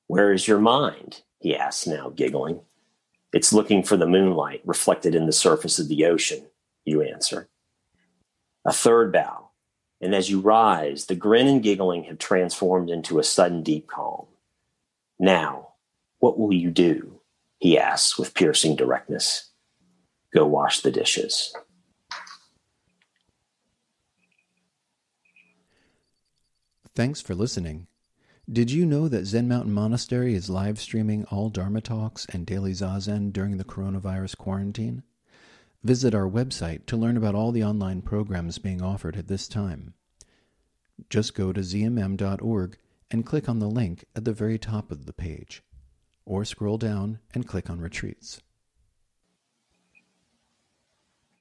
Where 0.06 0.32
is 0.32 0.46
your 0.46 0.60
mind? 0.60 1.22
he 1.40 1.56
asks 1.56 1.86
now, 1.86 2.10
giggling. 2.10 2.60
It's 3.32 3.52
looking 3.52 3.82
for 3.82 3.96
the 3.96 4.06
moonlight 4.06 4.62
reflected 4.64 5.16
in 5.16 5.26
the 5.26 5.32
surface 5.32 5.80
of 5.80 5.88
the 5.88 6.04
ocean, 6.04 6.46
you 6.84 7.02
answer. 7.02 7.48
A 8.64 8.72
third 8.72 9.12
bow, 9.12 9.50
and 10.00 10.14
as 10.14 10.30
you 10.30 10.38
rise, 10.38 11.06
the 11.06 11.16
grin 11.16 11.48
and 11.48 11.62
giggling 11.62 12.04
have 12.04 12.18
transformed 12.18 12.88
into 12.88 13.18
a 13.18 13.24
sudden 13.24 13.64
deep 13.64 13.88
calm. 13.88 14.26
Now, 15.18 15.69
what 16.20 16.38
will 16.38 16.52
you 16.52 16.70
do? 16.70 17.20
he 17.60 17.78
asks 17.78 18.18
with 18.18 18.34
piercing 18.34 18.74
directness. 18.74 19.50
Go 20.34 20.46
wash 20.46 20.80
the 20.80 20.90
dishes. 20.90 21.54
Thanks 26.96 27.20
for 27.20 27.34
listening. 27.34 27.86
Did 28.50 28.70
you 28.70 28.84
know 28.84 29.08
that 29.08 29.26
Zen 29.26 29.46
Mountain 29.46 29.72
Monastery 29.72 30.34
is 30.34 30.50
live 30.50 30.80
streaming 30.80 31.24
all 31.26 31.50
Dharma 31.50 31.80
talks 31.80 32.26
and 32.32 32.46
daily 32.46 32.72
Zazen 32.72 33.32
during 33.32 33.58
the 33.58 33.64
coronavirus 33.64 34.36
quarantine? 34.38 35.02
Visit 35.84 36.14
our 36.14 36.28
website 36.28 36.86
to 36.86 36.96
learn 36.96 37.16
about 37.16 37.34
all 37.34 37.52
the 37.52 37.62
online 37.64 38.02
programs 38.02 38.58
being 38.58 38.82
offered 38.82 39.16
at 39.16 39.28
this 39.28 39.46
time. 39.46 39.94
Just 41.08 41.34
go 41.34 41.52
to 41.52 41.60
zmm.org 41.60 42.76
and 43.10 43.26
click 43.26 43.48
on 43.48 43.58
the 43.60 43.70
link 43.70 44.04
at 44.16 44.24
the 44.24 44.32
very 44.32 44.58
top 44.58 44.90
of 44.90 45.06
the 45.06 45.12
page, 45.12 45.62
or 46.30 46.44
scroll 46.44 46.78
down 46.78 47.18
and 47.34 47.44
click 47.44 47.68
on 47.68 47.80
Retreats. 47.80 48.40